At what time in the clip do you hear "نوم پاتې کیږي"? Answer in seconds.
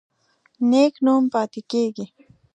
1.05-2.05